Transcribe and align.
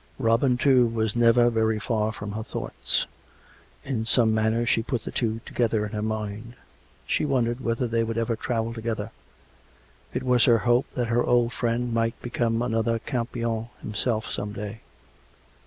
Robin, 0.17 0.57
too, 0.57 0.87
was 0.87 1.15
never 1.15 1.51
very 1.51 1.79
far 1.79 2.11
from 2.11 2.31
her 2.31 2.41
thoughts. 2.41 3.05
In 3.85 4.03
some 4.03 4.33
manner 4.33 4.65
she 4.65 4.81
put 4.81 5.03
the 5.03 5.11
two 5.11 5.41
together 5.45 5.85
in 5.85 5.91
her 5.91 6.01
mind. 6.01 6.55
She 7.05 7.23
wondered 7.23 7.59
whether 7.61 7.85
they 7.85 8.03
would 8.03 8.17
ever 8.17 8.35
travel 8.35 8.73
together. 8.73 9.11
It 10.11 10.23
was 10.23 10.45
COME 10.45 10.53
RACK! 10.55 10.63
COME 10.63 10.69
ROPE! 10.71 10.85
183 10.95 11.09
her 11.09 11.13
hope 11.13 11.23
that 11.27 11.31
her 11.31 11.31
old 11.31 11.53
friend 11.53 11.93
might 11.93 12.19
become 12.19 12.63
another 12.63 12.97
Campion 12.97 13.69
himself 13.79 14.25
some 14.27 14.53
day. 14.53 14.81